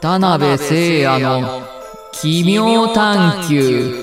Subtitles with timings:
[0.00, 1.62] 田辺聖也の
[2.10, 4.02] 奇妙探求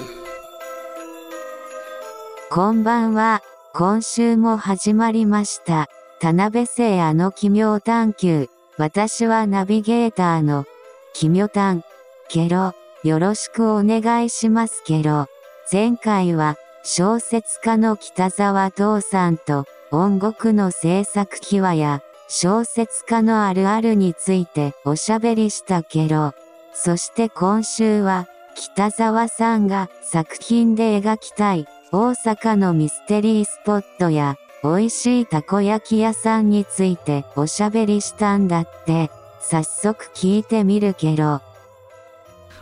[2.51, 3.41] こんばんは。
[3.73, 5.89] 今週も始まりました。
[6.19, 8.47] 田辺聖也の奇妙探求。
[8.77, 10.65] 私はナビゲーターの
[11.13, 11.81] 奇妙探。
[12.29, 15.25] ケロ、よろしくお願いしますケロ。
[15.71, 26.33] 前回は小説家の北沢東さんと音楽の制作秘話や小説家のあるあるについておしゃべりしたケロ。
[26.73, 39.09] そして今週は北沢さんが作品で描きたい大阪のミステリースポットや美味しいたこ焼き屋さんについておしゃべりしたんだって。
[39.39, 41.25] 早速聞いてみるケロ。
[41.25, 41.43] あ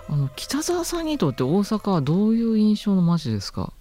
[0.10, 3.74] の北沢さんにとって大阪はどういう印象の街ですか？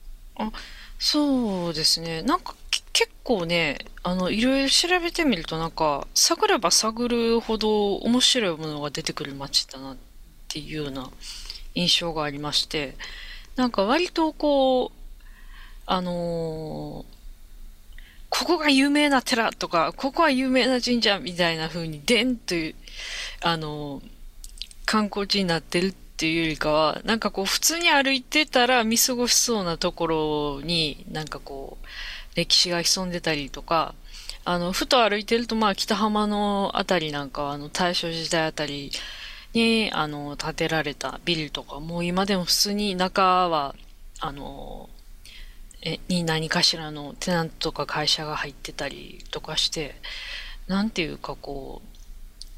[0.98, 2.22] そうですね。
[2.22, 2.63] なんかけ
[2.94, 9.96] 結構ね、あの、いろいろ調べてみるとなんか、探れば探るほど面白いものが出てくる街だなっ
[10.48, 11.10] ていうような
[11.74, 12.94] 印象がありまして、
[13.56, 15.20] なんか割とこう、
[15.86, 17.14] あのー
[18.30, 22.74] ここが有名な寺とか、ここは有名な神社みたいな風に、でんという、
[23.42, 24.08] あのー
[24.86, 31.86] 観光地になってるっていうよりかは、なんかこう普通に歩いてたら見過ごしそうなところになんかこう
[32.34, 33.94] 歴史が潜んでたりとか、
[34.44, 38.90] あの、ふと歩いてるとまあ北浜のあたりなんかはあの大正時代あたり
[39.52, 43.74] にあの建てられたビルとかもう今でも普通に中は
[44.20, 44.88] あの、
[45.82, 49.94] え、に何かしらのテナントとか会社が入ってたりとかして、
[50.66, 51.88] なんていうかこう、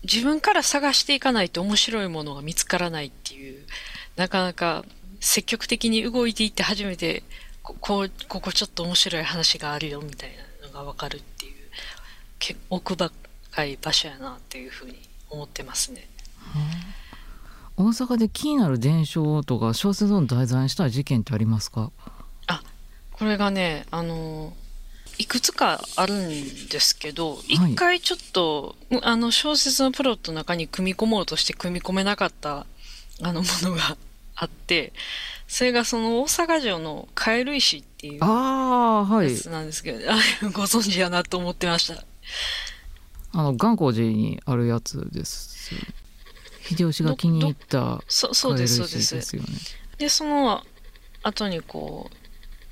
[0.04, 3.66] 自分から探していかないと面白いものが見つからないっていう、
[4.14, 4.84] なかなか
[5.18, 7.24] 積極的に動いていって初めて、
[7.66, 10.30] ここう、ここちょっと面白い話があるよみたい
[10.62, 11.54] なのがわかるっていう、
[12.38, 15.00] け奥深い場所やなっていうふうに
[15.30, 16.08] 思ってますね。
[17.76, 21.90] 大阪で気になる伝承とか小説の題材にした事件ってありますか？
[23.12, 24.54] これがね、あの、
[25.16, 27.54] いくつかあるんですけど、はい。
[27.54, 32.66] 一回ちょっと、あの、小説のプロットの中に組み込もうとして組み込めなかった、
[33.22, 33.96] あの、ものが
[34.36, 34.92] あって、
[35.48, 40.16] それがその大阪城のカエル石っていうやつなんですけど、 あ
[40.52, 42.04] ご存知やなと思ってました。
[43.32, 45.74] あの頑光寺にあるやつです
[46.62, 49.14] 秀吉が気に入ったそそうです、そうカエルです。
[49.14, 49.48] 石ですよね
[49.98, 50.62] で、その
[51.22, 52.16] 後にこう、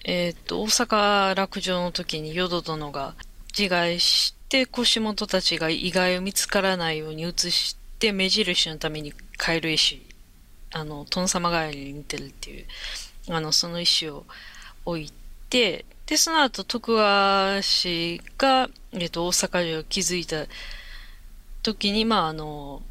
[0.05, 3.15] えーっと、大阪落城の時に淀殿が
[3.57, 10.04] 自害して、腰元たちが意外を見つからないように移して、目印のためにカエル石、
[10.75, 12.67] あの、殿様帰りに似てるっていう、
[13.31, 14.27] あの、その石を
[14.85, 15.13] 置い
[15.49, 20.47] て、で、その後、徳川氏が、えーっと、大阪城を築いた
[21.63, 22.83] 時に、まあ、あの、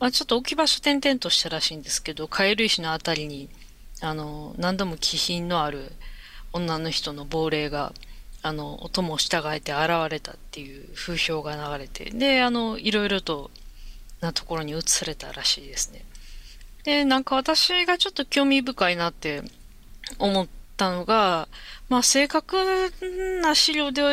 [0.00, 3.48] まあ、ちょっと置き場所転々としたらしいんですけど、カエル石のあたりに、
[4.00, 5.92] あの、何度も気品のある
[6.52, 7.92] 女の人の亡霊が、
[8.42, 13.52] あの、音も従えて現れたっていう風評が流れて、で、あの、いろいろと
[14.20, 16.04] なところに移されたらしいですね。
[16.84, 19.42] で、なんか私がちょっと興味深いなって
[20.18, 21.48] 思ったのが、
[21.88, 22.56] まあ、正確
[23.42, 24.12] な資料では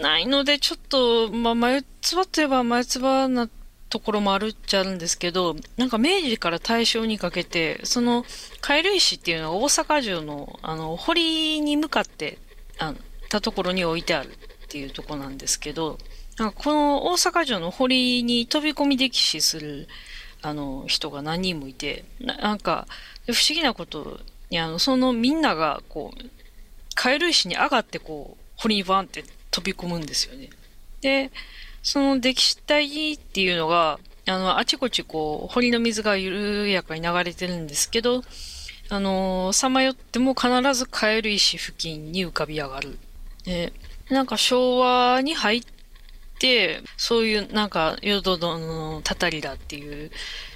[0.00, 3.48] ないので、ちょっと、まあ、眉唾といえば眉唾な
[3.88, 8.24] ところもあるっちゃあるんですけど、なんか明治から大正にかけて、その、
[8.60, 12.38] カエル石っていうのが大阪城の、あの、堀に向かって、
[12.78, 15.98] あの、たところに置いてあるっていうとこなんですけど、
[16.38, 19.88] なんかこの大阪城の堀に飛び込み溺死する、
[20.46, 22.86] あの、人が何人もいて、ななんか、
[23.26, 24.20] 不思議なこと
[24.50, 26.30] に、あの、そのみんなが、こう、
[26.94, 30.50] カエル石に上がって、こう、堀にバンって飛び込むんですよね。
[31.00, 31.32] で、
[31.82, 38.22] その溺死体っていうのが、あの、あちこちこう、堀の水が緩やかに流れてるんですけど、
[38.88, 42.98] あの、さまよっても必ずカエル石付近に浮かび上がる。
[43.44, 43.72] で、
[44.10, 45.62] なんか昭和に入っ、
[46.96, 50.10] そういうなんか、淀殿のたたりだっていう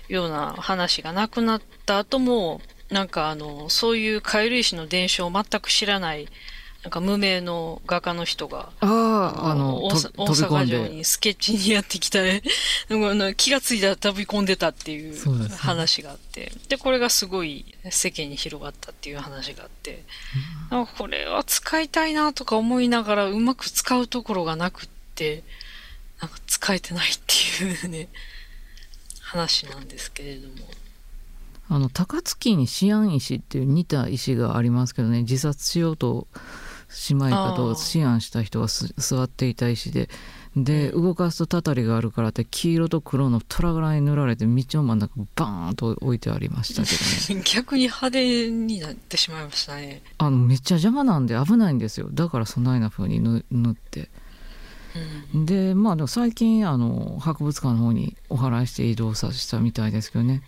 [0.09, 2.61] ような話がなくなった後も、
[2.91, 6.29] なんかあの、そういうカエル石の伝承を全く知らない、
[6.83, 10.89] なんか無名の画家の人が、あの大阪城で。
[10.89, 12.43] にスケッチにやってきたね、
[13.37, 20.05] 気がついたら飛び込んでたっていそう話があって、で、これがすごい世間に広がったっていう話があって、
[20.71, 25.45] なんかこれは使いたいなとか思いながらうまく使うところがなくって、
[26.21, 28.09] なんか使えてないっていうね、
[29.21, 30.55] 話なんですけれども。
[31.73, 36.27] あの高槻に思案石っていう似た石がありますけどね自殺しようと
[37.09, 40.09] 姉妹かとあー思案した人がす座っていた石で。
[40.57, 46.91] で動かすとたたりがあるからって黄色と黒の虎柄に塗られて道の真ん中バーンと置いてありましたけ
[47.31, 47.43] どね。
[47.47, 50.03] 逆に派手になってしまいましたね。
[50.19, 52.09] あのめっちゃ邪魔なんで危ないんですよ。
[52.11, 54.01] だからそないな風に塗塗って。
[54.01, 54.09] うん
[55.35, 60.43] でまあでも最近あの博物館の方にお祓いして移動させたみたいですけどね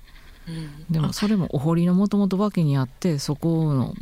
[0.49, 3.95] うんでもそれもお堀のもともと脇にあってそこの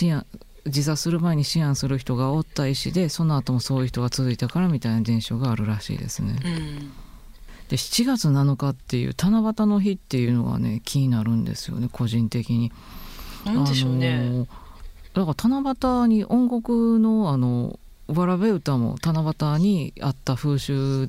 [0.00, 0.26] 思案
[0.66, 6.38] 自殺する前に思案する人がおった石でその後もそういう人が続いたからみたいな伝承があるらしいですね。
[6.44, 6.92] うん
[7.68, 12.70] で7月7日っていう七夕の日っていうのがね気になるんですよね個人的に。
[13.44, 14.46] なんでしょうね。
[15.14, 21.08] だから七夕に音楽のあのわらべ歌も七夕にあった風習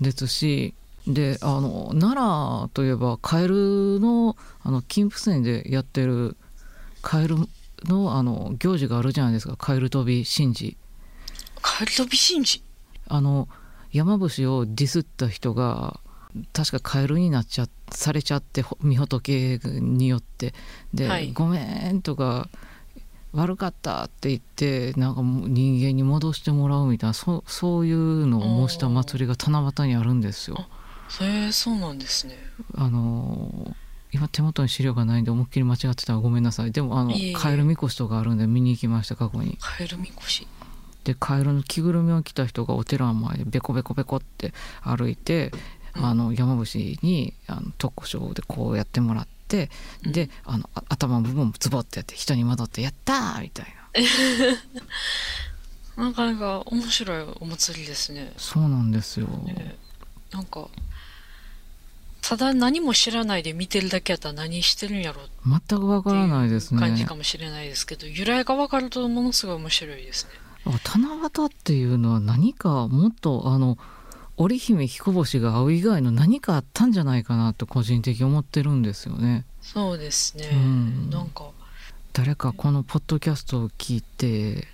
[0.00, 0.74] ですし
[1.06, 6.36] であの奈良といえばカエルのあの金峰山でやってる
[7.02, 7.36] カエル
[7.84, 9.56] のあの行事があるじゃないですか。
[9.56, 10.76] カエル飛び神事。
[11.62, 12.62] カエル飛び神事？
[13.08, 13.48] あの
[13.92, 16.00] 山伏をディスった人が
[16.52, 20.54] 確かカエルになっちゃされちゃってほ御仏によって。
[20.92, 21.32] で、はい。
[21.32, 22.48] ごめん」とか
[23.36, 30.66] 「悪かった」って言ってなんか人間に戻してもらうみたいなそそういうのを模した祭りが七夕にあるんですよ。
[31.20, 32.36] へえ、そうなんですね。
[32.74, 33.74] あのー
[34.12, 40.46] 今手元に資料がないんで思いっきり間違ってたらごめんなさいでもあのカエルみこしとかあるんで見に行きました過去にカエルみこし。
[41.04, 45.60] でカエルの着ぐるみを着た人がお寺の前でベコベコベコって歩いて、うん
[46.02, 49.35] あの山伏にあの特攻賞でこうやってもらって、
[50.04, 53.66] うんであのあ頭の部分もズボってやって人に戻って「やったー!」みたい
[55.96, 58.32] な なかなか面白いお祭りですね。
[58.36, 59.76] そうなんですよ、ね
[60.30, 60.68] なんか、
[62.20, 70.30] ただ何も知らないで見てるだけやったら何してるんやろう全くわからないですね感じかもしれないですけど、由来がわかるとものすごい面白いですね。
[70.66, 73.78] 七夕っていうのは何かもっとあの
[74.38, 79.46] 織姫彦星が会う以外の何かあったんじゃないかなと個人的に思ってるんですよね。
[79.62, 80.50] そうですね。
[80.52, 81.10] うん。
[81.10, 81.50] なんか、
[82.12, 84.66] 誰かこのポッドキャストを聞いて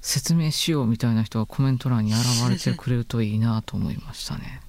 [0.00, 4.60] 説明しようみたいな人がコメント欄に現れてくれるといいなと思いましたね。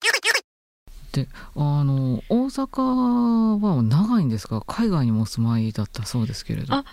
[1.12, 1.26] で
[1.56, 6.74] あの大阪は長いんですが海外にもお住まいだったそうですけれど。
[6.74, 6.84] あ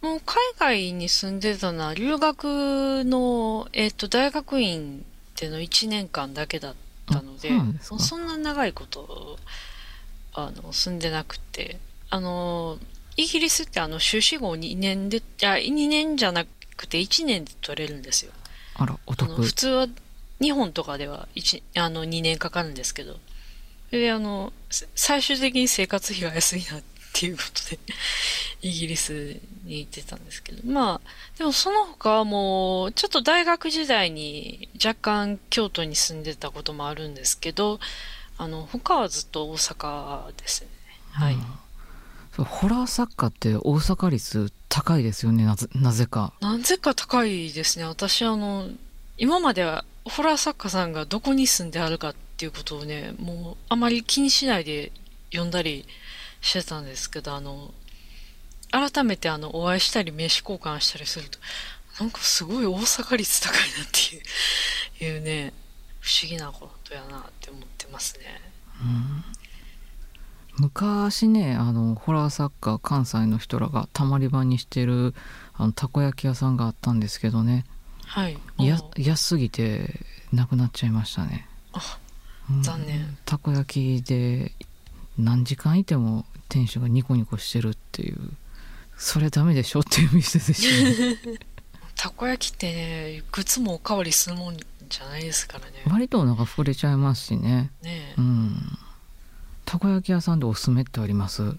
[0.00, 5.04] もう海外に住んでたのは留学の、えっと大学院
[5.40, 6.74] での1年間だけだっ
[7.06, 9.38] たのであそんな長いこと
[10.34, 11.78] あの住んでなくて
[12.10, 12.78] あの
[13.16, 16.44] イギリスってあの修士号2年であ2年じゃな
[16.76, 18.32] くて1年で取れるんですよ。
[18.76, 19.42] あらお得。
[19.42, 19.86] 普通は
[20.40, 23.16] 日本とかでは1あの2年かかるんですけど。
[23.90, 27.78] それであのせ最終的に生活費が安いなっていうことで
[28.62, 37.80] イギリスに行ってたんですけどまあでもその他はもうちょっと大学時代に若干京都に住んでたこともあるんですけど
[38.36, 40.68] あの他はずっと大阪ですね
[41.12, 41.58] はい、うん
[42.44, 46.32] ホラー作家って大阪率高いですよねなぜなぜか。
[46.40, 47.84] なぜか高いですね。
[47.84, 48.68] 私、あの、
[49.16, 54.92] 今までは、ホラー作家さんがどこに住んであるかっていうことをね、もう、あまり気にしないで
[55.32, 55.84] 読んだり
[56.40, 57.72] してたんですけど、あの、
[58.70, 61.38] 改めて、あの、お会いしたり、名刺交換したりすると、
[62.00, 65.52] なんかすごい大阪率高いなっていう、 いうね、
[66.00, 68.40] 不思議なことやなって思ってますね。
[68.82, 69.24] うん。
[70.60, 75.14] 昔ねあのホラー作家関西の人らがたまり場にしてる
[75.54, 77.64] あのたこ焼き屋さんがあったんですけどね
[78.06, 78.38] はい。
[78.58, 80.00] やお安すぎて
[80.32, 81.98] なくなっちゃいましたね、あ、
[82.50, 82.62] うん。
[82.62, 84.52] 残念たこ焼きで
[85.18, 88.18] 何時間いても店主がニコニコしてるっていう
[88.96, 91.38] それダメでしょっていう店でしたね
[91.94, 95.72] たこ焼きってね、いくつもおかわりするもんじゃないですからね。
[95.90, 97.72] 割とお腹膨れちゃいますしね。
[97.82, 98.78] ねうん。
[99.64, 101.56] たこ焼き屋さんでおすすめってあります？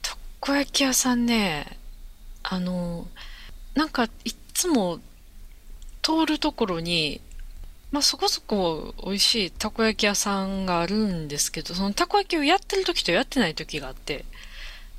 [0.00, 1.76] たこ焼き屋さんね、
[2.44, 3.08] あの、
[3.74, 5.00] なんかいっつも
[6.02, 7.20] 通るところに、
[7.92, 14.24] まあそこそこ美味しいたこ焼き屋さんがあるんですけど、そのたこ焼きをやってる時とやってない時があって、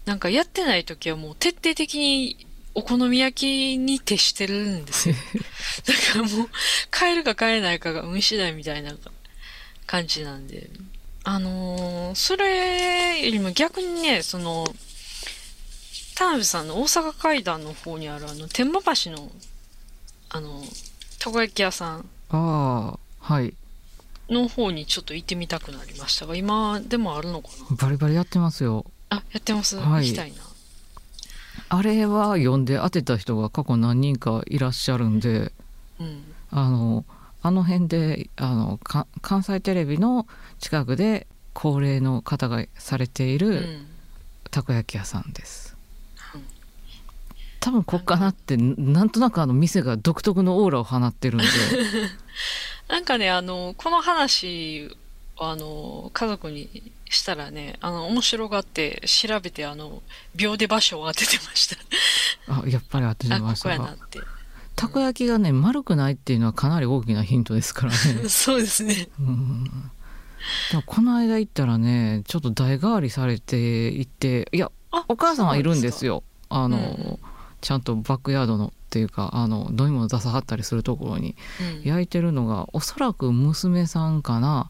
[0.05, 5.15] なんかやってない時はもう徹底的にお好み焼きに徹してるんですよ。
[5.87, 6.49] だからもう
[6.89, 8.93] 買えるか買えないかが運次第みたいな
[9.85, 10.69] 感じなんで。
[11.23, 14.65] あのーそれよりも逆にね、その、
[16.15, 19.31] 田辺さんの大阪階段の方にあるあの、天満橋の、
[20.29, 20.63] あの、
[21.19, 23.53] たこ焼き屋さんああはい。
[24.29, 28.85] の方にちょっと行ってみたくなりましたが、今でもあるのかバリバリやってますよ。
[29.09, 30.07] なあ、やってます、はい。
[30.07, 30.37] 行きたいな。
[31.69, 35.51] あれは読んで当てた人が過去何人かいらっしゃるんで
[35.99, 36.23] うん。
[36.49, 37.05] あの
[37.41, 40.27] あの辺であのか関西テレビの
[40.59, 43.87] 近くで高齢の方がされていうるん。
[44.51, 45.70] たこ焼き屋さんです。
[47.65, 51.45] うん多分こっかなってなんとなくあの店が独特のオーラを放ってるんで。
[52.89, 54.89] なんかね、あの、この話
[55.37, 60.01] を、あの、家族にしたらね、あの、面白がって調べて、あの、
[60.35, 61.77] 秒で場所を当ててました。
[62.47, 63.69] あやっぱり当ててました。
[63.69, 64.19] かこやなって。
[64.75, 68.27] たこ焼きがね丸くないっていうのはかなり大きなヒントですからね。
[68.29, 69.09] そうですね。
[69.19, 69.63] うん。
[70.71, 76.23] でもこの間行ったらねちょっと代替わりされていていやあお母さんはいるんですよ。
[76.49, 77.19] あの、うんうん
[77.61, 81.35] ちゃんとバックヤードのっていうかあの飲み物出さはったりするところに
[81.83, 84.69] 焼いてるのがおそらく娘さんかな。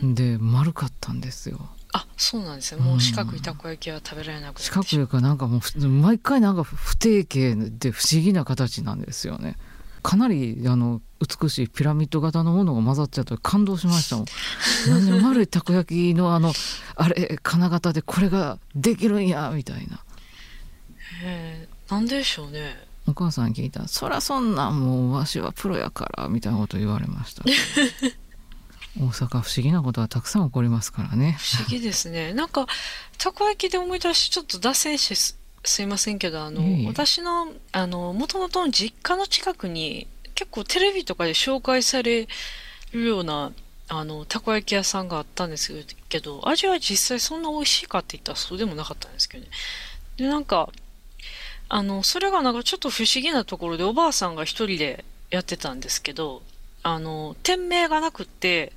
[0.00, 0.08] うん。
[0.08, 1.68] うんで丸かったんですよ。
[1.92, 2.80] あ、そうなんですよ。
[2.80, 9.56] もう四角いたこ焼きは食べられなくなって四角いかなんかもうふ毎回なんか不定形で不思議な形なんですよね。
[10.02, 14.26] かなりあの美しいピラミッド型のものが混ざっちゃって感動しましたもん。
[14.88, 16.52] なんで丸いたこ焼きのあの
[16.96, 20.00] あれ金型でこれができるんやみたいな。
[21.24, 22.74] へーなんでしょうね。
[23.06, 27.42] お母さんに聞いたら「そりゃそんなんもうわしはプロやから」みたいなこと言われました
[28.96, 32.32] 大阪不思議なことはたくさん起こりますからね不思議ですね。
[32.32, 32.66] なんか、
[33.18, 42.26] たこ焼きで思い出し、ちょっと脱線してすすいませんけど、あの、私の、あの、もともとの実家の近くに、結構テレビとかで紹介され
[42.92, 43.52] るような、
[43.88, 45.72] あの、たこ焼き屋さんがあったんです
[46.08, 49.50] けど、味は実際そんな美味しいかって言ったらそうでもなかったんですけどね。
[50.16, 50.68] で、なんか、
[51.74, 56.42] あの、それがなんかちょっと不思議なところで、おばあさんが一人でやってたんですけど、
[56.82, 58.74] あの、店名がなくって、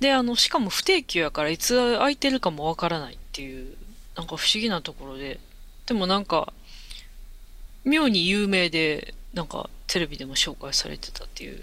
[0.00, 3.76] で、あの、しかも不定休やからいつ空いてるかもわからないっていう、
[4.16, 5.38] なんか不思議なところで、
[5.84, 6.54] でもなんか、
[7.84, 11.62] 妙に有名で、なんかテレビでも紹介されてたっていう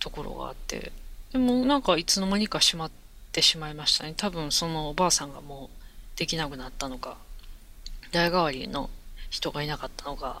[0.00, 0.90] ところがあって、
[1.30, 2.90] でもなんかいつの間にか閉まっ
[3.30, 4.14] てしまいましたね。
[4.16, 7.18] 多分そのおばあさんがもうできなくなったのか、
[8.10, 8.90] 代替わりの
[9.36, 10.40] 人がいなかったのか、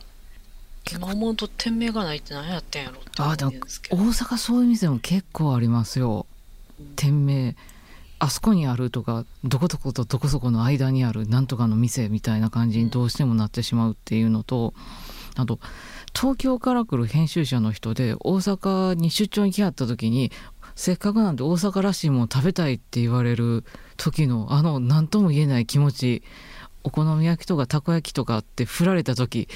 [0.90, 4.04] 今思うと店名がないって何やってんやろって思うんですけ大ど。
[4.04, 6.24] 阪そういう店も結構ありますよ。
[6.96, 7.56] 店名
[8.18, 14.72] あそこにあるとかどこどことどこそこの間にあるなんとかの店みたいな感じにどうしてもなってしまうっていうのと
[15.36, 15.58] あと
[16.14, 20.32] 東京から来る編集者の人で大阪に出張に来はった時に
[20.74, 23.64] せっかくなんで大阪らしいもの食べたいって言われる
[23.98, 26.22] 時のあの何とも言えない気持ち
[26.86, 29.48] お好み焼きとかたこ焼きとかって振られた時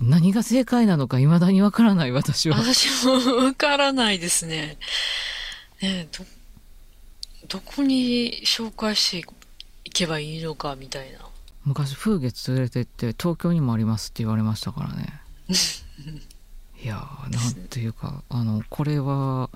[0.00, 2.56] 何が正解なのか未だにわからない私は。
[2.56, 4.78] 私もわからないですね。
[5.82, 6.24] ねえど、
[7.48, 9.28] どこに紹介して
[9.84, 11.18] いけばいいのかみたいな。
[11.64, 15.20] 昔風月連れてって東京にもありますって言われましたからね
[16.80, 19.50] いやーなんていうかあのこれは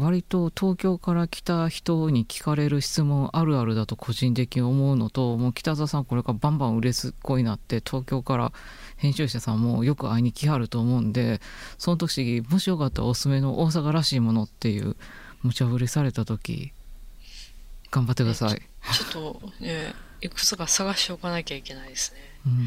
[0.00, 8.52] 割と東京から来た人に聞かれる質問あるあるだと個人的に思うのともう北澤さんこれからバンバン売れすっごいなって東京から
[8.96, 11.40] 編集者さんもよく会いに来はると思うんで
[11.78, 14.96] その時もしよかったらおすすめの大阪らしいものっていう
[15.42, 16.72] 無茶ぶりされた時
[17.90, 18.62] 頑張ってください。
[18.92, 22.20] ちょっとね、いくつか探しておかなきゃいけないですね。
[22.46, 22.66] うん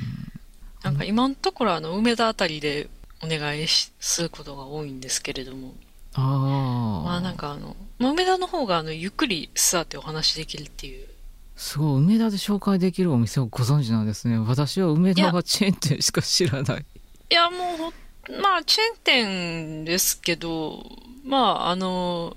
[0.84, 2.90] なんか今のところあの、梅田あたりで
[3.24, 5.74] お願いしすることが多いんですけれども、
[6.16, 11.08] ああまあなんかあの、まあ、梅田の方があの、ゆっくり座ってお話できるっていう。
[11.56, 16.86] すごい梅田で紹介できるお店をご存知なんですね私は梅田はチェーン店しか知らない
[17.30, 17.94] いや、もうほ、
[18.42, 20.84] まあ、チェーン店ですけど、
[21.24, 22.36] まあ、あの、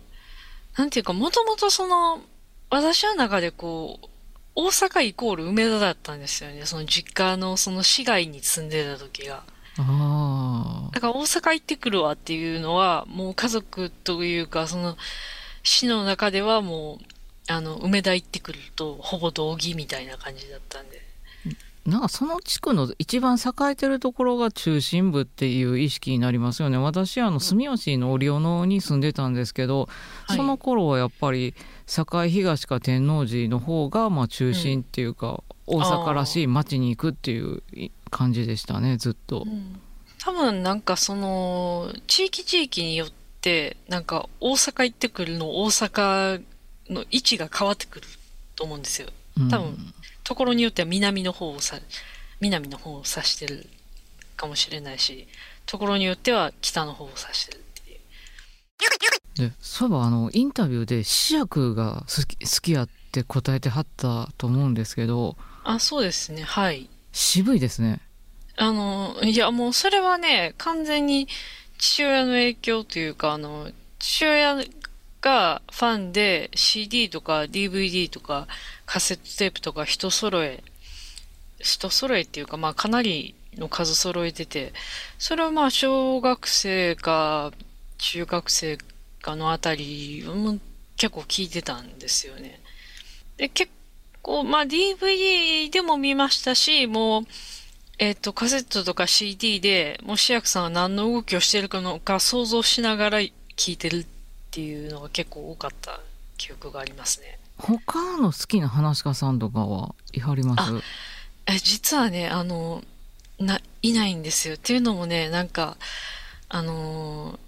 [0.76, 2.20] なんていうか、もともとその、
[2.70, 4.06] 私の中でこう、
[4.54, 6.64] 大阪イコール梅田だったんですよね。
[6.64, 9.42] その実家のその市外に住んでた時が。
[9.78, 9.84] あだ
[11.06, 14.96] から大阪行ってくるわっていうのは、もう家族というか、その、
[15.62, 20.96] 市の中ではもう、あの、梅田行ってくると、ほぼ同義みたいな感じだったんで。
[20.98, 26.78] あなんかその地区の一番栄えてるところが中心部っていう意識になりますよね。
[26.78, 29.88] 私あの住吉の折尾野に住んでたんですけど、
[30.26, 30.36] はい。
[30.36, 31.54] その頃はやっぱり
[31.86, 37.62] 堺東か天王寺の方がまあ中心っていうか、大阪らしい街に行くっていう
[38.10, 39.46] 感じでしたねずっと。
[40.26, 43.08] 多分なんかその、地域地域によっ
[43.40, 46.42] て、なんか大阪行ってくるの大阪
[46.90, 48.06] の位置が変わってくる
[48.56, 49.08] と思うんですよ。
[49.38, 49.76] うん多分
[50.24, 51.78] ところによっては南の方をさ、
[52.40, 53.68] 南の方を指してる
[54.36, 55.28] かもしれないし、
[55.64, 59.48] ところによっては北の方を指してるっていう。
[59.48, 66.42] でそういえばあのインタビューで試薬が好き好きやって答えてはったと思うんですけどあ、そうですね。
[66.42, 66.90] はい。
[67.12, 68.00] 渋いですね
[68.56, 71.28] あの、いやもうそれはね、完全に
[71.78, 74.56] 父親の影響というか、あの、父親
[75.20, 78.46] がファンで CD とか DVD とか
[78.86, 80.62] カセットテープとか人揃え、
[81.58, 84.72] 人揃えっていうか、まあかなりの数揃えてて、
[85.18, 87.52] それはまあ小学生か
[87.98, 88.78] 中学生
[89.20, 90.58] かのあたりも
[90.96, 92.60] 結構聞いてたんですよね。
[93.36, 93.70] で、結
[94.22, 97.24] 構、まあ DVD でも見ましたし、もう、
[97.98, 104.06] えっ、と、カセットとか CD で、もしやくさんが何の動きをしてるのか想像しながら聞いてるっ
[104.50, 106.00] ていうのが結構多かった
[106.36, 107.38] 記憶がありますね。
[107.58, 110.84] 他の好きな話し家さんとかはいはります？
[111.46, 112.84] え、実はね、あの、
[113.38, 114.54] な、いないんですよ。
[114.54, 115.76] っていうのもね、なんか、
[116.48, 117.38] あのー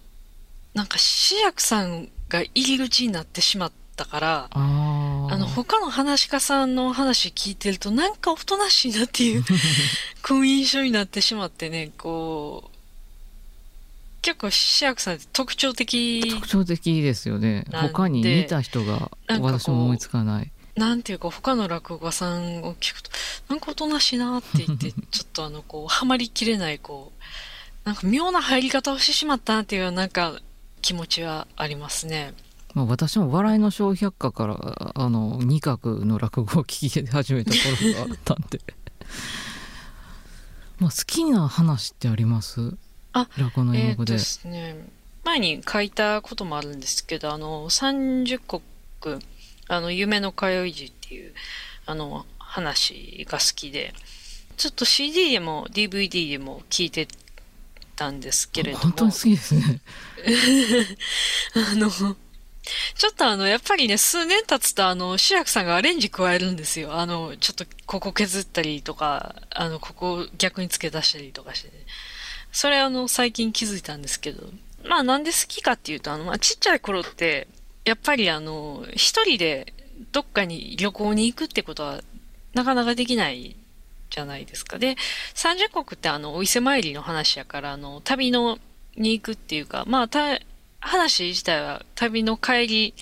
[0.74, 4.58] なんか、志薬さんが入り口になってしまったから、あ
[5.36, 9.44] の、他の話し家さんの話聞いてると、なんかおとなしいなっていう、
[10.22, 12.78] こう印象になってしまってね、こう、
[14.22, 17.66] 結構、志薬さんって特徴的、特徴的ですよね。
[17.72, 20.50] 他に似た人が私も思いつかない。
[20.76, 23.10] なんていうか、他の落語家さんを聞くと、
[23.48, 27.22] なんかおとなしいなって言って、 ちょっとあの、こう、はまりきれない、こう、
[27.84, 30.40] なんか妙な入り方をしてしまったなっていう、なんか、
[30.82, 32.32] 気持ちはありますね。
[32.78, 38.60] まあ、私も笑いの小百科からあの二角の落語を聞き始めた頃があったんで。
[40.78, 42.76] まあ好きな話ってあります？
[43.14, 44.76] あ落語の英語で、ですね、
[45.24, 48.38] 前に書いたこともあるんですけど、あの、30
[49.00, 49.20] 国、
[49.66, 51.32] あの、夢の通い時っていう、
[51.84, 53.92] あの、話が好きで、
[54.56, 57.08] ちょっと CD でも DVD でも聞いて
[57.96, 59.80] たんですけれども、本当に好きですね。
[61.72, 61.90] あの、
[62.94, 66.94] ちょっとあの、やっぱりね、数年経つとあの、志らくさんがアレンジ加えるんですよ。
[66.94, 71.74] あの、ちょっとここ削ったりとか、あの、ここ逆に付け出したりとかしてね。
[72.52, 74.48] それあの、最近気づいたんですけど。
[74.84, 77.48] まあなんで好きかっていうと、あの、まあちっちゃい頃って、
[77.84, 79.72] やっぱりあの、一人で
[80.12, 82.02] どっかに旅行に行くってことは、
[82.54, 83.56] なかなかできない
[84.10, 84.78] じゃないですか。
[84.78, 84.96] で、
[85.34, 88.58] 三十国ってあの、お伊勢参りの話やから、あの、旅の、
[88.96, 90.40] に行くっていうか、まあ、た、
[90.80, 92.94] 話自体は旅の帰り、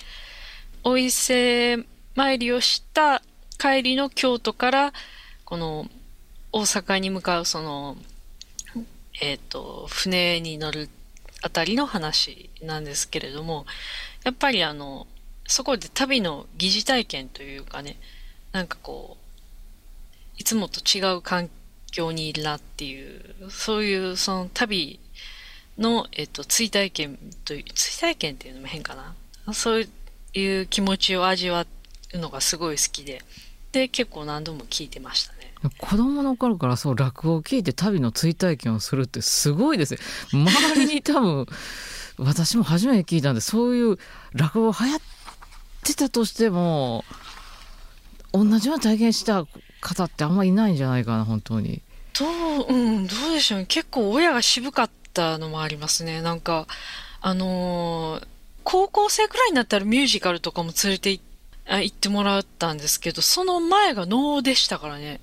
[0.83, 1.77] お伊勢
[2.15, 3.21] 参りをした
[3.57, 4.93] 帰りの京都から、
[5.45, 5.87] この、
[6.51, 7.97] 大阪に向かうその、
[9.21, 10.89] えっ、と、船に乗る
[11.41, 13.65] あたりの話なんですけれども、
[14.23, 15.07] やっぱりあの、
[15.45, 17.97] そこで旅の疑似体験というかね、
[18.51, 19.27] なんかこう、
[20.37, 21.49] いつもと違う環
[21.91, 24.99] 境にいるなっていう、そういうその旅
[25.77, 29.53] の、えっと、追体験という、追体験っていうのも変かな。
[29.53, 29.87] そう
[30.33, 31.65] いう気持ちを味わ
[32.13, 33.21] うのがすごい好きで、
[33.71, 35.37] で、結構何度も聞いてましたね。
[35.77, 39.99] 子供の頃からそう落語を聞いて旅の追体験をするってすごいですね
[40.31, 41.47] 周りに多分
[42.19, 43.97] 私も初めて聞いたんでそういう
[44.33, 44.99] 落語流行っ
[45.83, 47.05] てたとしても
[48.33, 49.47] 同じような体験した
[49.81, 51.81] 方ってあんまりいないんじゃないかな本当に
[52.17, 52.25] ど
[52.63, 53.65] う、うん、どうでしょうね。
[53.67, 56.21] 結構親が渋かったのもありますね。
[56.21, 56.67] なんか、
[57.21, 58.27] あのー
[58.69, 61.21] 高校生くらいになったらミュージカルとかも連れて行
[61.87, 65.21] ってもらったんですけど、その前が能でしたからね。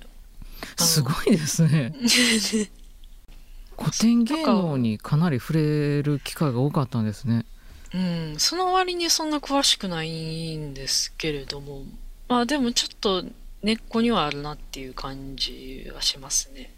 [0.77, 1.93] すごいですね
[3.77, 7.45] 古典芸能にかなり触れる機会が多かったんですね
[7.93, 11.83] うん、その割にそんな詳しくないんですけれども、
[12.27, 13.23] まあでもちょっと
[13.63, 16.73] 根っこにはあるなっていう感じはしますね。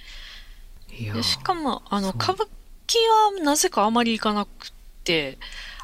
[0.95, 2.47] いやでしかも、あの、歌舞
[2.87, 2.97] 伎
[3.37, 4.71] はなぜかあまり行かなく
[5.03, 5.37] て、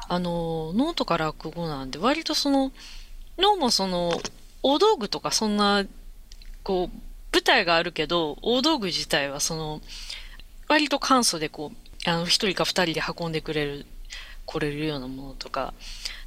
[0.08, 2.72] あの、能とから落語なんで、割とその、
[3.38, 4.20] 能もその、
[4.62, 5.84] 大道具とかそんな、
[6.62, 6.96] こう、
[7.32, 9.80] 舞台があるけど、大道具自体はその、
[10.68, 13.86] 割と簡素でこう、あの、一人か二人で運んでくれる、
[14.46, 15.74] 来れるようなものとか、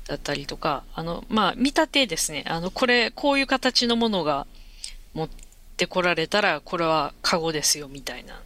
[0.08, 2.46] だったりとか、あの、まあ、見立てですね。
[2.48, 4.48] あの、これ、こういう形のものが
[5.14, 5.30] 持っ
[5.76, 8.42] てこられたら、これはカゴですよ、みたいな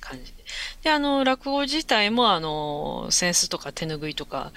[0.00, 0.33] 感じ
[0.82, 0.84] で。
[0.84, 4.52] で、あの、落語自体も、あの、扇子とか手拭いとか、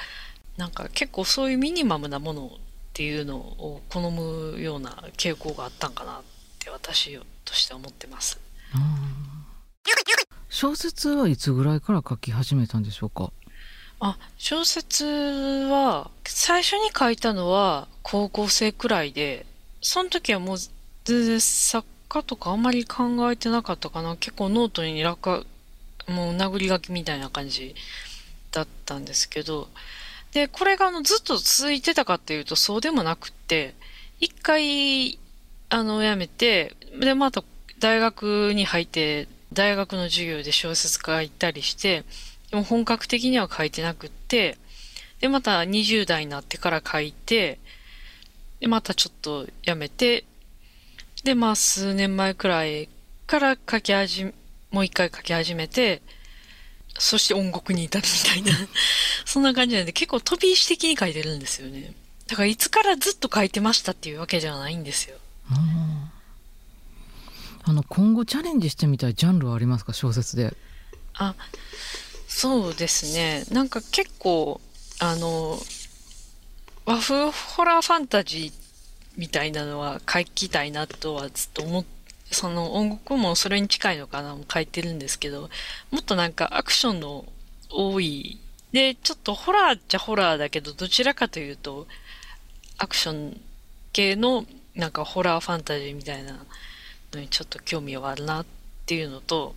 [0.57, 2.49] なんか結構そういうミニマムなものっ
[2.93, 6.21] ていうのを好むような傾向があったんかなっ
[6.59, 8.39] て私としては思ってます。
[10.49, 13.31] 小説はいつぐらいから書き始めたんでしょうか？
[13.99, 19.45] あ、小説は、最初に書いたのは高校生くらいで、
[19.81, 24.15] その時はもう全然作家とかあんまり考えてなかったかな。
[24.15, 25.45] 結構ノートに落下、
[26.07, 27.75] もう殴り書きみたいな感じ
[28.51, 29.67] だったんですけど、
[30.33, 33.75] で、これがあのずっと続いてたかっていうとそうでもなくって、
[34.19, 35.19] 一回、
[35.69, 37.43] あの、辞めて、で、また
[37.79, 42.03] 大学に入って大学の授業で小説書いたりして、
[42.51, 44.57] でも本格的には書いてなくって、
[45.19, 47.59] で、また20代になってから書いて、
[48.59, 50.25] で、またちょっとやめて、
[51.23, 52.89] で、まあ数年前くらい
[53.25, 54.33] から書き始め、
[54.71, 56.01] もう一回書き始めて、
[56.99, 58.67] そして音楽に至るみたいな、
[59.25, 61.93] そんな感じなんで結構飛び石的に書いてるんですよね。
[62.27, 65.17] だからいつからずっと書いてましたっていうわけじゃないんですよ。
[67.63, 69.91] あの今後チャレンジしてみたいジャンルはありますか？
[69.93, 70.55] 小説で
[71.13, 71.35] あ、
[72.27, 73.43] そうですね。
[73.51, 74.61] なんか結構、
[74.99, 75.59] あの、
[76.85, 78.53] 和風ホラーファンタジー
[79.17, 81.85] みたいなのは書きたいなとはずっと思っ
[82.31, 85.49] その音楽もそれに近いのかなも書いてるんですけど、
[85.91, 87.25] もっとなんかアクションの
[87.69, 88.39] 多い、
[88.71, 91.87] で、ちょっとホラーっちゃホラーだけど、どちらかというと、
[92.77, 93.41] アクション
[93.93, 96.33] 系のなんかホラーファンタジーみたいな
[97.13, 98.45] のにちょっと興味はあるなっ
[98.85, 99.55] ていうのと、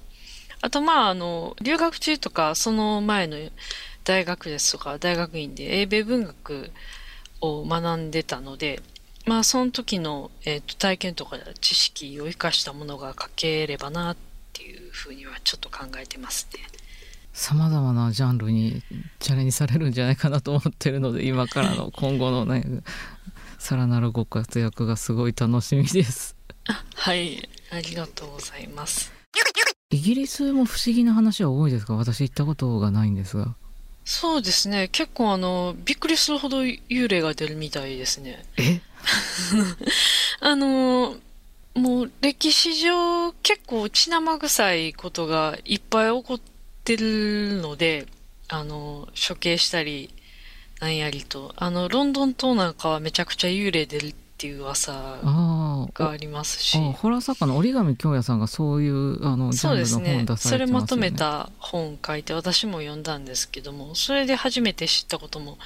[0.63, 3.37] あとまああの、留学中とかその前の
[4.05, 6.71] 大学ですとか大学院で英米文学
[7.41, 8.81] を学んでたので、
[9.27, 14.17] まあその時の、えーと体験とか知識を生かしたものが書ければなっ
[14.53, 16.61] ていうふうにはちょっと考えてますね。
[17.33, 18.83] さまざまなジャンルに
[19.21, 22.65] チャレンジされるんじゃないかなと思ってるので今からの今後のね
[23.59, 26.35] さらなるご活躍がすごい楽しみです
[26.95, 29.13] はい、ありがとうございます。
[29.93, 31.95] イギリスも不思議な話は多いですか？
[31.95, 33.57] 私行ったことがないんですが
[34.05, 34.89] そうですね。
[34.89, 38.45] 結構あの、びっくりするほど幽霊が出るみたいですね。
[38.57, 38.81] え？
[40.41, 41.17] あの、
[41.75, 46.41] もう歴史上結構血生臭いことがいっぱい起こっ
[46.85, 48.07] てるので、
[48.49, 50.11] あの、処刑したり、
[50.81, 51.53] なんやりと。
[51.57, 54.93] あの、ロンドン島なんかはめちゃくちゃ幽霊出るっていう噂
[55.93, 56.79] がありますし。
[56.79, 60.25] あホラー作家の折上京也さんがそういうあのジそうですャンルの本ね。
[60.25, 65.59] 出されてますよねそれまとめた本書いて私も読んだんですけども、それで初めて知ったことも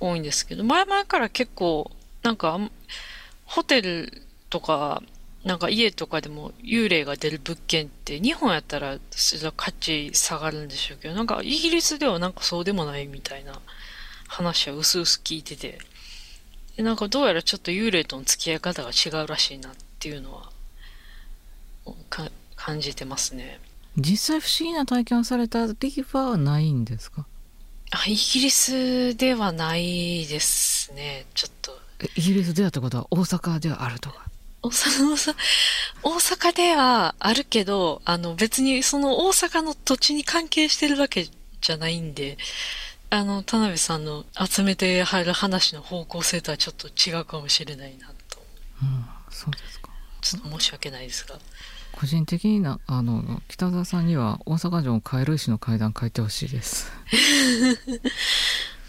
[0.00, 1.88] 多いんですけど、前々から結構、
[2.24, 2.58] なんか
[3.44, 5.04] ホテルとか、
[5.44, 13.60] なんか家とかでも幽霊が出る物件って、日本やったらそれは価値下がるんでしょうけど、なんかイギリスではなんかそうでもないみたいな
[14.26, 15.78] 話は薄々聞いてて、で
[16.78, 20.50] なんかどうやらちょっと幽霊との付き合い方が違うらしいなっていうのは、
[22.10, 23.60] か感じてますね。
[23.96, 27.24] 実際不思議な体験をされたリはないんですか？
[27.92, 31.24] あ、イギリスではないですね。
[31.34, 31.78] ちょっと。
[32.00, 34.26] えイギリスではってことは大阪ではあるとか？
[34.62, 35.34] 大阪、大阪
[36.02, 41.28] 大阪ではあるけど、あの別にその大阪の土地に関係してるわけ
[41.60, 42.36] じゃないんで、
[43.10, 48.42] あの、田辺さんの集めて入る話の方向性とはちょっと違うかもしれないなと。
[48.82, 49.90] うんそうですか
[50.20, 51.38] ちょっと申し訳ないですが。
[51.92, 56.92] 個人的になあの北澤さんには大阪城カエル石の階段書いてほしいです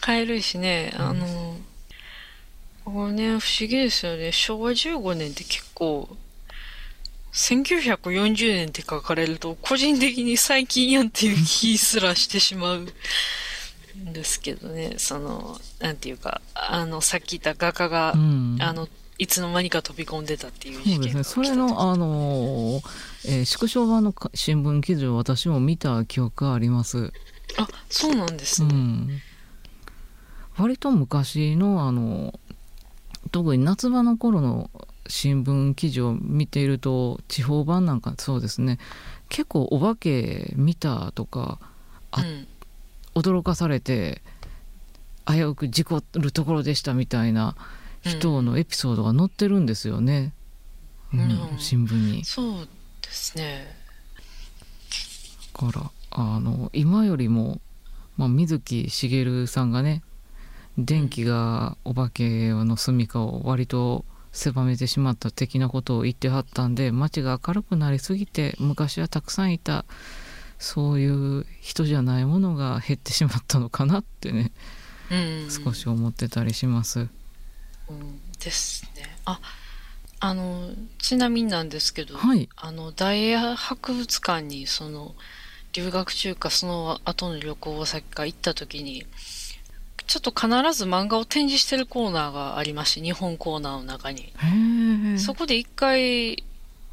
[0.01, 1.57] カエル石ね、あの、
[2.85, 4.31] これね、不思議ですよね。
[4.31, 6.15] 昭和15年って結構、
[7.33, 12.87] 1940年って書かれると、個人的に最近やんっていう気すらしてしまうん
[14.05, 18.57] ですけどね、その、なんていうか、あの、さっき言った画家が、うん。
[18.59, 18.87] あの、
[19.19, 21.45] いつの間にか飛び込んでたっていうそう事件がですね。
[21.47, 22.81] それのあの、
[23.25, 27.11] えー縮小版のか新聞記事を私も見た記憶があります。
[27.57, 28.69] あ、そうなんですね。
[28.71, 29.21] うん、
[30.57, 32.39] 割と昔のあの
[33.31, 34.69] 特に夏場の頃の
[35.07, 38.77] 新聞記事を見ていると地方版なんかそうですね。
[39.29, 41.59] 結構お化け見たとか
[42.11, 42.47] あうん。
[43.17, 44.21] 驚かされて
[45.25, 47.55] 危うく事故るところでしたみたいな
[48.01, 50.33] 人のエピソードが載ってるんですよね、
[51.13, 52.25] うんうん新聞に。
[52.25, 52.67] そう
[53.01, 53.75] ですね。
[55.53, 57.59] だからあの今よりも、
[58.17, 60.03] まあ、水木しげるさんがね
[60.77, 69.85] 電気がお化けの住みかを割と狭めてしまった的なことを言ってはったんで街が明るくなりすぎて昔はたくさんいた
[70.59, 74.51] そういう人じゃないものが減ってしまったのかなってね
[75.11, 75.49] うん。
[75.49, 77.07] 少し思ってたりします。
[77.89, 79.03] うんですね。
[79.25, 79.39] あ、
[80.19, 85.15] あの、ちなみになんですけど、はいあの、大英博物館に、その、
[85.73, 89.05] 留学中かその後の旅行先か行った時に、
[90.07, 94.33] ちょっと必ず漫画を展示してるコーナーがありまして、日本コーナーの中に。
[95.19, 96.43] そこで一回、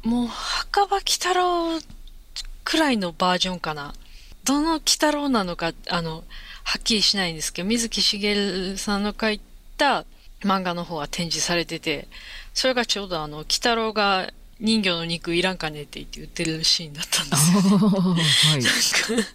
[0.03, 1.79] もう、墓場鬼太郎
[2.65, 3.93] くらいのバージョンかな。
[4.43, 6.23] どの鬼太郎なのか、あの、
[6.63, 9.39] はっきりしないんですけど、水木しげるさんの書い
[9.77, 10.05] た
[10.41, 12.07] 漫画の方が展示されてて、
[12.53, 17.77] それがちょうどあの、鬼太郎が人魚の肉いらんかねって言って言ってるシーンだったんですよ、ね。
[18.51, 18.69] はいな
[19.19, 19.29] んか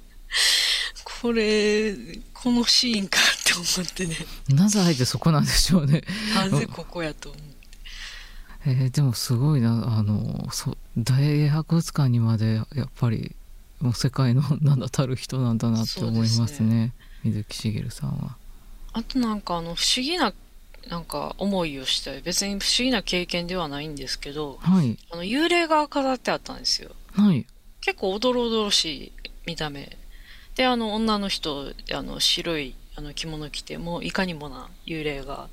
[1.21, 1.95] これ、
[2.33, 4.17] このシーンかって思ってね、
[4.49, 6.03] なぜあえてそこなんでしょうね
[6.35, 7.43] なぜここやと思う。
[8.67, 13.35] えーでもすごいなあのそ大英博物館にまでやっぱり
[13.81, 16.93] もう世界の名だたる人なんだなって思いますそうですね
[17.25, 18.37] 水木しげるさんは。
[18.93, 20.33] あとなんかあの、不思議な、
[20.89, 26.91] なんか思いをして、別に不思議な経験ではないんですけど、はいあの、幽霊が飾ってあったんですよ。
[27.13, 27.47] はい
[27.83, 29.13] 結構おどろおどろしい
[29.47, 29.97] 見た目。
[30.55, 35.49] で、あの、女の人、あの、白いあの着物着て、もういかにもな幽霊が。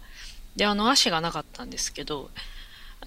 [0.57, 2.29] で、あの、足がなかったんですけど、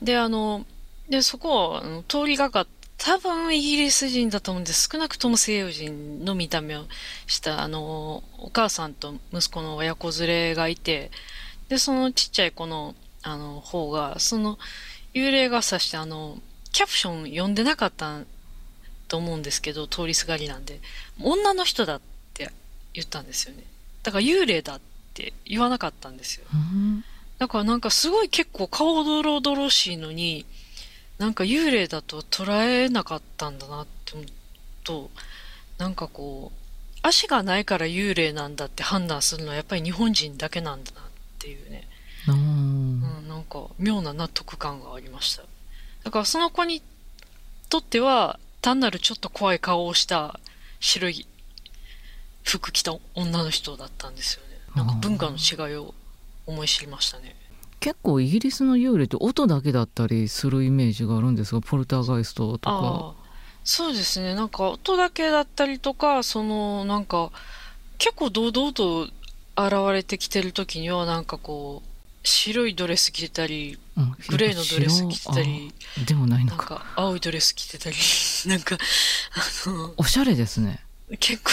[0.01, 0.65] で、あの、
[1.11, 2.67] で、そこをあの通りがかっ
[3.03, 4.91] 多分イギリス人だと思うんです。
[4.93, 6.85] 少なくとも西洋人の見た目を
[7.27, 11.11] した、あの、お母さんと息子の親子連れがいて、
[11.71, 14.59] で、そのちっちゃい子の、あの、方が、その、
[15.15, 16.39] 幽霊が指して、あの、
[16.73, 18.21] キャプション読んでなかった
[19.09, 20.79] と思うんですけど、通りすがりなんで、
[21.23, 22.01] 女の人だっ
[22.35, 22.51] て
[22.93, 23.63] 言ったんですよね。
[24.03, 24.81] だから幽霊だっ
[25.15, 26.45] て言わなかったんですよ。
[26.53, 27.05] うん
[27.39, 30.45] だからなんかすごい結構顔ドロドロしいのに、
[31.21, 34.27] なんか幽霊だと捉えなかったんだなって思う
[34.85, 35.11] と、
[35.77, 41.05] なんかこう、足がないから幽霊なんだって判断するのはやっぱり日本人だけなんだなっ
[41.39, 41.87] ていうね。
[42.27, 45.43] うん、なんか妙な納得感がありました。
[46.05, 46.83] だからその子に
[47.69, 50.41] とっては単なるちょっと怖い顔をした
[50.81, 51.27] 白い
[52.45, 54.59] 服着た女の人だったんですよね。
[54.75, 55.95] なんか文化の違いを
[56.47, 57.37] 思い知りましたね。
[57.81, 63.15] 結構イギリスの幽霊って音だけだったりするイメージがあるんですがポルターガイストとか。
[63.65, 64.35] そうですね。
[64.35, 67.31] なんか音だけだったりとか、そのなんか
[67.99, 69.09] 結構堂々と
[69.57, 71.91] 現れてきてる時にはなんかこう
[72.23, 75.73] 白いドレス着てたり、うんグレーのドレス着てたり、
[76.07, 77.97] でもないのなんかか青いドレス着てたり、
[78.47, 78.77] なんか、
[79.67, 80.85] あの、おしゃれですね。
[81.19, 81.51] 結構、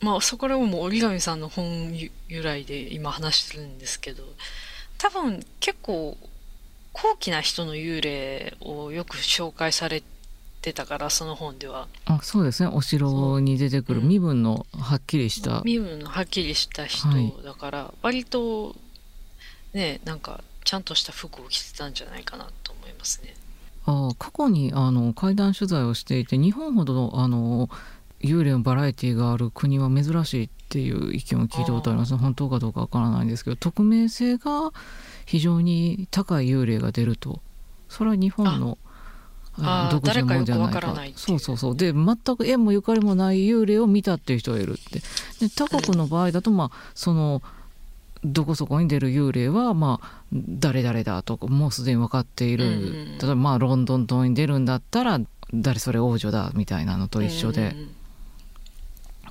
[0.00, 1.92] まあそこらももう折り紙さんの本
[2.28, 4.24] 由来で今話してるんですけど、
[4.98, 6.16] 多分結構
[6.92, 10.02] 高貴な人の幽霊をよく紹介され
[10.62, 11.86] てたから、その本では。
[12.06, 12.68] あそうですね。
[12.72, 14.02] お城に出てくるう。
[14.02, 18.74] ん身分のはっきりした、身分のはっきりした人はいだから、割と
[19.72, 23.34] ね、なんかちゃんとした服を着てたんじゃないかなと思いますね。
[23.86, 27.70] あ過去にあの怪談取材をしていて日本ほどあの
[28.20, 32.16] 幽霊のバラエティがある国は珍しいっていう意見を聞いたことあります。
[32.16, 34.72] 本当かどうかわからないんですけど匿名性が
[35.24, 37.40] 非常に高い幽霊が出ると。
[37.88, 38.78] それは日本の
[39.90, 41.76] 独自のものじゃない誰かそうそうそう。
[41.76, 45.00] で全く縁もゆかりもない幽霊を見たっていう人がいるって。
[45.40, 47.42] で他国の場合だとまあその
[48.24, 55.20] どこそこに出る幽霊はまあ誰々だとかもうすでに分かっている、うんうん例えばまあロンドン島に出るんだったら
[55.54, 57.74] 誰それ王女だみたいなのと一緒で。
[57.74, 57.90] うん、うん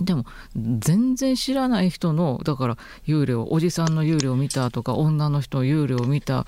[0.02, 6.46] でも全然知らない人のだから幽霊をおじさんの幽霊を見たとか女の人の幽霊を見た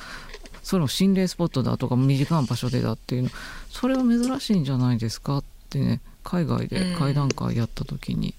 [0.63, 3.29] それも心霊スポットだとか短い場所でだっていうの
[3.69, 8.35] それは珍しいんじゃないですかってね海外で会談会やった時に、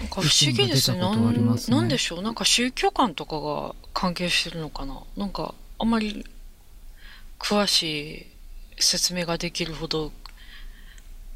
[0.00, 0.98] なんか不思議ですね。
[0.98, 6.26] 意見が出たことはありますねなんなんでしょうなんか宗教観とかが関係してるのかななんかあんまり
[7.38, 8.26] 詳し
[8.78, 10.12] い説明ができるほど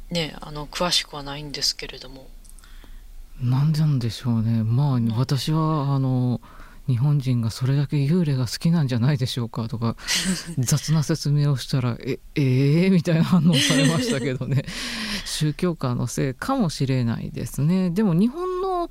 [0.09, 2.27] ね、あの、詳しくはないんですけれども。
[3.41, 4.63] なんでなんでしょうね。
[4.63, 6.41] まあ私はあの
[6.87, 9.95] 日本人がそれだけ幽霊が好きなんじゃないでしょうかとか
[10.57, 14.63] 雑な説明をしたらええー、みたいな反応されましたけどね。
[15.25, 17.89] 宗教観のせいかもしれないですね。
[17.91, 18.89] でも日本の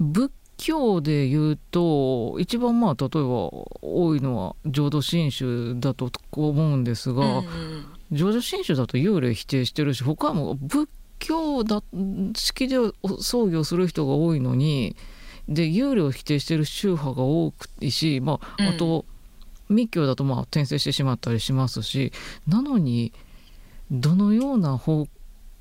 [0.00, 7.84] 仏教で言うと一番まあ例えば多いのは浄土真宗だと思うんですが、うんうん。
[8.12, 10.90] 浄土真宗だと幽霊否定してるし他はもう仏
[11.20, 11.82] 教だ
[12.34, 12.76] 式で
[13.20, 14.96] 葬儀をする人が多いのに
[15.48, 18.68] で幽霊を否定してる宗派が多いし、まあ、うん。
[18.68, 19.04] あと、
[19.68, 22.12] 密教だとまあ転生してしまったりしますし
[22.48, 23.12] なのに
[23.90, 25.06] どのような方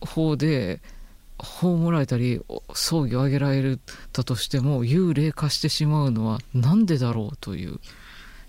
[0.02, 0.82] 法で
[1.38, 2.42] 葬られたり
[2.74, 3.78] 葬儀を挙げられ
[4.12, 7.80] たとしても幽霊化してしまうのはなんでだろうという。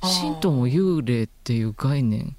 [0.00, 2.34] 神道も幽霊っていう概念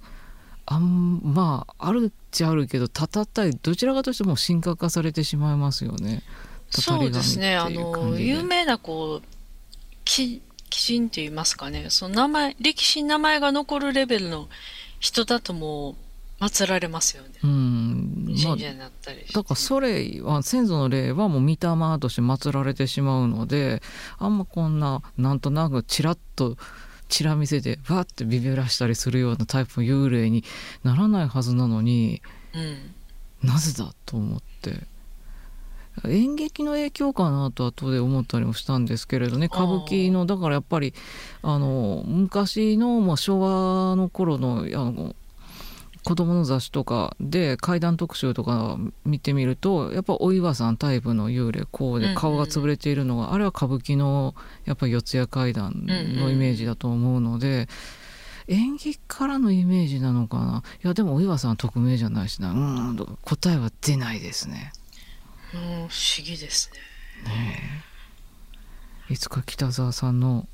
[0.72, 6.24] あんまああるっちゃあるけどたたったりどちらかとしても神格化されてしまいますよね。
[6.70, 7.58] そうですね。
[7.58, 9.28] あの、有名な、こう、
[10.06, 10.42] き鬼
[10.98, 11.88] 神って言いますかね。
[11.90, 14.48] その名前、歴史に名前が残るレベルの
[15.02, 15.98] 人だとも
[16.40, 17.30] う、祀られますよね。
[17.44, 18.02] うん
[19.02, 19.26] たり。
[19.34, 23.82] だからそれは先祖の霊はもう御霊として祀られてしまうので
[24.18, 26.58] あんまこんななんとなくちらっと
[27.12, 30.43] チラ見せでバッてビビらしたりするようなタイプの幽霊に
[30.84, 32.21] ならないはずなのに
[33.43, 33.47] うん。
[33.47, 34.80] なぜだと思って。
[36.08, 39.47] 演劇の影響かなと後で思ったりもしたんですけれどね。
[39.47, 40.93] 歌舞伎のだからやっぱり
[41.41, 45.15] あの昔の、まあ、昭和の頃のあの
[46.04, 54.34] 子供の雑誌とかで怪談特集とか見てみるとやっぱお岩さんタイプの幽霊こうでうんうん顔が潰れているのが、あれは歌舞伎の
[54.66, 57.68] やっぱ四谷怪談のイメージだと思うので、
[58.48, 60.64] 演劇からのイメージなのかな？
[60.84, 62.52] いやでもお岩さんは匿名じゃないしな。
[62.52, 64.74] うん答えは出ないですね。
[65.54, 65.90] うん、不思
[66.26, 66.72] 議です
[67.26, 67.32] ね。
[67.32, 67.86] ね
[69.10, 69.14] え。
[69.14, 70.48] いつか北沢さんの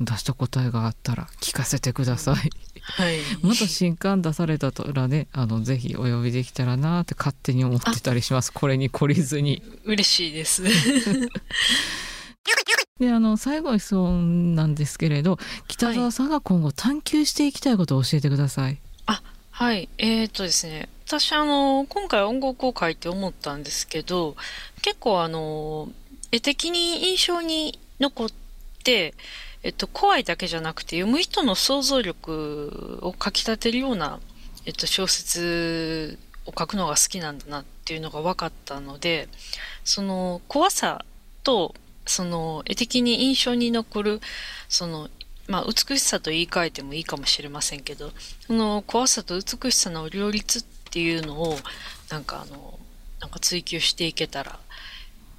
[0.00, 2.34] 出した答えがあったら聞かせてください。
[2.80, 3.18] はい。
[3.42, 9.62] また新刊出されたらねあのぜひお呼びできたらなって勝手に思ってたりしますこれに懲りずに。
[9.84, 10.62] 嬉しいです。
[13.00, 18.78] であの最後に質問なんですけれど北沢さんが今後探求していきたいことを教えてください。
[19.58, 19.88] はい。
[19.96, 20.86] えー、っとですね。
[21.06, 24.36] 私、あの、今回音楽を書いて思ったんですけど、
[24.82, 25.88] 結構あの、
[26.30, 28.28] 絵的に印象に残っ
[28.84, 29.14] て、
[29.66, 34.20] えっと、怖いだけじゃなくて、読む人の想像力をかき立てるような、
[34.64, 39.28] えっと、小説を書くのが好きなんだなっていうのが分かったので、
[39.82, 41.04] その怖さ
[41.42, 41.74] と、
[42.06, 44.20] その絵的に印象に残る、
[44.68, 45.08] その、
[45.48, 48.12] まあ、美しさと言い換えてもいいかもしれませんけど、
[48.46, 51.58] その怖さと美しさの両立っていうのを、
[52.08, 52.78] なんかあの、
[53.18, 54.60] なんか追求していけたら、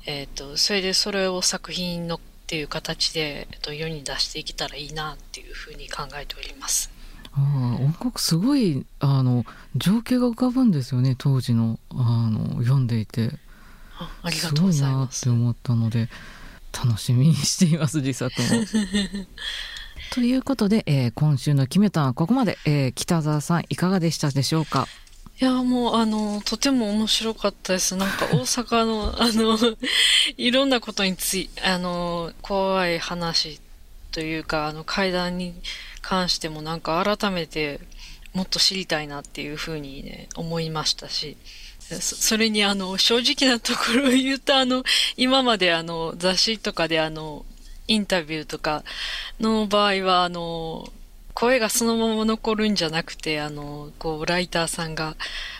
[0.06, 6.89] えっ、と、それでそれを作品のっていう形で、えっと、世に出していけたらいいなっていうふうに考えております。
[7.33, 13.31] ああ音楽すごいあの情景が浮かぶんですよね当時のあの読んでいて
[13.99, 15.51] あありがとうございますすごいなって。
[15.51, 16.10] 思ったので
[16.73, 18.47] 楽しみにしています自作も。
[20.15, 24.88] ということで、えー今週の決めたはここまで、えー北澤さんいかがでしたでしょうか？
[25.39, 27.95] いや、もう、あの、とても面白かったです。
[27.95, 29.78] なんか、大阪の、 あの、
[30.36, 33.60] いろんなことについ、あの、怖い話
[34.12, 35.54] というか、あの、階段に
[36.02, 37.80] 関しても、なんか、改めて、
[38.34, 41.38] もっと知りたいなっていうふうにね、思いましたし、
[41.80, 44.84] そそれに、あの、正直なところを言うと、あの、
[45.17, 47.45] 今まで、あの、雑誌とかで、あの、
[47.88, 48.84] インタビューとか
[49.39, 50.91] の場合は、あの、
[51.39, 55.15] 声がそのまま残るんじゃなくて、あの、こう、ライターさんが、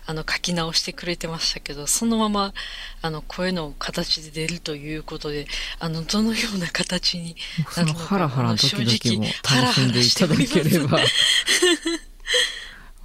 [0.08, 2.56] あの、書き直してくれてましたけど、そのまま、
[3.04, 5.46] あの、声の形で出るということで、
[5.78, 7.36] あの、どのような形に
[7.70, 11.00] そのハラハラドキドキも楽しんでいただければ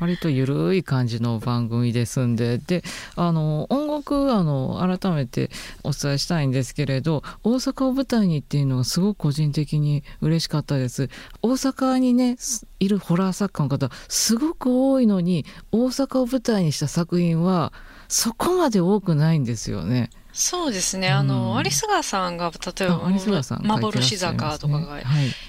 [0.03, 2.83] 割とゆるい感じの番組ですんでで
[3.15, 5.49] あの音楽あの改めて
[5.85, 11.09] お伝えしたいんですけれど大阪を舞台にっていうのがすごく個人的に嬉しかったです
[11.41, 12.37] 大阪にね
[12.81, 17.73] いるホラー作家の方すごく多いのに大阪を舞台にした作品は
[18.09, 20.11] そこまで多くないんですよね。
[20.33, 21.11] そうですね。
[21.11, 25.05] あの、うん有栖川さんが、例えば、幻坂とかがはい、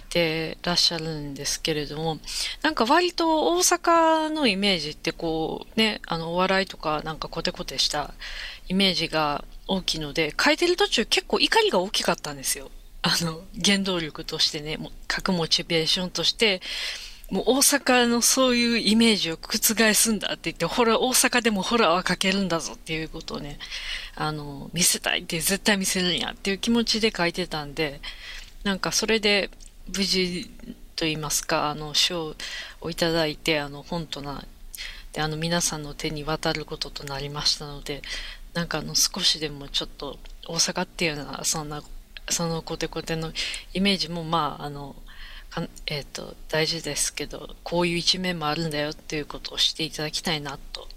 [0.09, 2.19] てらっしゃるんですけれども、
[2.61, 8.13] なんか割と大阪のイメージってこうね、あのお笑いとかなんかコテコテした
[8.67, 12.69] イメージが大きいので、書いてる途中結構怒りが大きかったんですよ。
[13.01, 14.77] あの、原動力としてね、
[15.13, 16.61] 書くモチベーションとして、
[17.33, 19.57] もう大阪のそういうイメージを覆
[19.95, 23.57] すんだって言って、ホラー、大阪でもホラーは書けるんだぞっていうことをね、
[24.15, 28.01] あの、見せたいって絶対見せるんやっていう気持ちで書いてたんで、
[28.63, 29.49] なんかそれで
[29.97, 30.47] 無事
[30.95, 32.35] と言いますか、あの、賞
[32.81, 34.45] をいただいて、あの、本とな、
[35.13, 38.03] で、あの、皆さんの手に渡ることとなりましたので、
[38.53, 41.81] なんかあの、少しでもちょっと、大阪っていうのは、そんな、
[42.29, 43.33] そのコテコテの
[43.73, 44.95] イメージも、まあ、あの、
[45.53, 50.87] かんえっ、と、大事ですけど、こういう一面もあるんだよっていうことをしていただきたいなと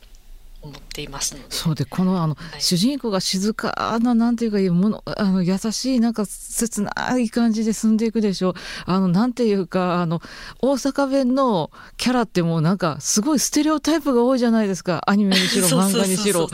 [0.67, 1.37] 思っています。
[1.49, 2.37] そうでこのあの、い。
[2.61, 10.21] 主人公が静かななんていうかいうものあの優しいなんか切ない感じで進んでいくでしょあのなんていうかあの
[10.61, 15.03] 大阪弁のキャラってもうなんかすごいステレオタイプが多いじゃないですか。
[15.07, 16.49] アニメにしろ 漫画にしろ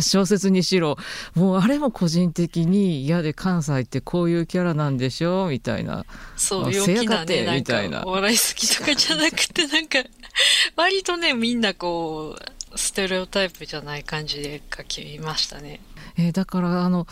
[0.00, 0.96] 小説にしろ。
[1.34, 6.04] もうあれも個人的に嫌で関西ってこういうキャラなんでしょみたいな。
[6.36, 8.00] そう、あ陽気なせやかてね、みたいな。
[8.00, 9.98] か、お笑い好きとかじゃなくて、なんか、
[10.76, 15.80] 割とね、みんなこう、ステレオタイプじゃない感じで書きましたね。
[16.16, 17.06] えーだからあの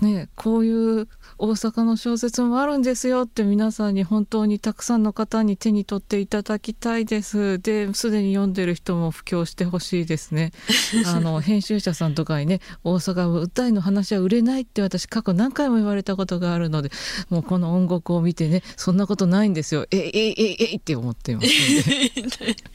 [0.00, 7.58] ね、こういう大阪の小説もあるんですよって皆さんに本当にたくさんの方に手に取っていただきたいです。
[7.60, 10.52] ですでに読んでる人も布教してほしいですね。
[11.06, 16.90] あの編集者さんとかにね大阪は歌いの話は売れないって私過去何回も言われたことがあるので
[17.30, 19.86] もうこの音楽を見てねそんなことないんですよ。
[19.90, 22.56] えええええって思っていますので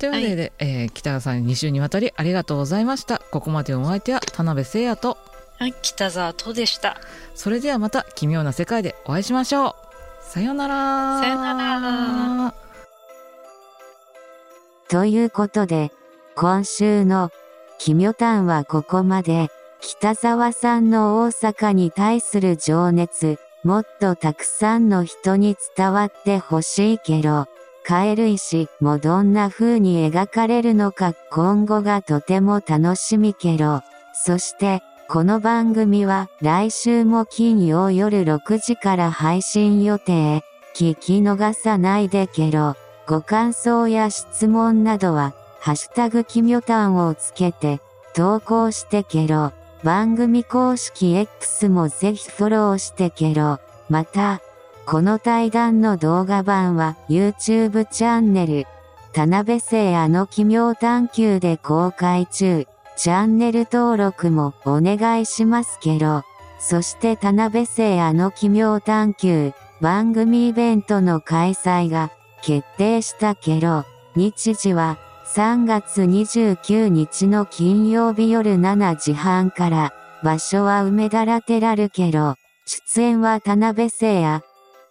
[0.00, 5.18] というわけで、はい、えー、北川さん2週にわたりありがとうございましたここまでのお相手は田辺誠也と
[5.60, 6.96] はい、北沢とでした。
[7.34, 9.74] それではまた奇妙な世界でお会いしましょう。
[10.22, 11.20] さようなら。
[11.20, 12.54] さようなら。
[14.88, 15.92] ということで、
[16.34, 17.30] 今週の
[17.78, 19.50] 奇妙譚はここまで、
[19.82, 27.48] 北沢さんの大阪に対する情熱、もっとたくさんの人に伝わってほしいけど、
[27.84, 33.82] カエル石もどんな風に描かれるのか今後がとても楽しみけど、
[34.14, 40.44] そしてこの番組は来週も金曜夜6時から配信予定。
[40.74, 42.76] 聞き逃さないでけろ。
[43.06, 47.80] ご感想や質問などは、ハッシュタグキミョタンをつけて
[48.14, 49.52] 投稿してけろ。
[49.82, 53.58] 番組公式 X もぜひフォローしてけろ。
[53.88, 54.40] また、
[54.86, 58.66] この対談の動画版は YouTube チャンネル、
[59.12, 62.66] 田辺聖あの奇妙探求で公開中。
[62.96, 66.22] チャンネル登録もお願いしますけど。
[66.58, 72.10] そして田辺聖あの奇妙探求番組イベントの開催が
[72.42, 74.98] 決定したけど、日時は
[75.34, 82.34] 3月29日の金曜日夜7時半から、場所は梅田ラテラルけど、
[82.66, 84.42] 出演は田辺聖也、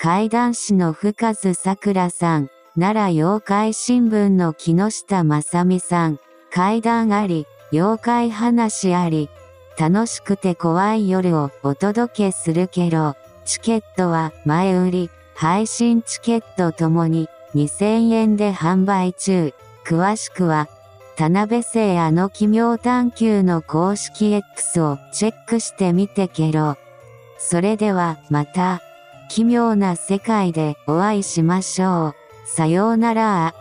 [0.01, 6.19] 怪談師の深津桜さん、奈良妖怪新聞の木下正美さん、
[6.49, 9.29] 怪談あり、妖怪話あり、
[9.77, 19.53] 楽しくて怖い夜をお届けするけど、チケットは前売り、配信チケットともに2000円で販売中。
[19.85, 20.69] 詳しくは、
[21.17, 26.77] 田辺聖あの奇妙探求の公式 X をチェックしてみてけろ。
[27.37, 28.81] それではまた、
[29.29, 32.15] 奇妙な世界でお会いしましょう。
[32.45, 33.53] さようなら